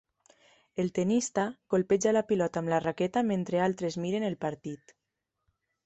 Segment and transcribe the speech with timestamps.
[0.75, 1.43] El tennista
[1.75, 5.01] colpeja la pilota amb la raqueta, mentre altres miren el partit.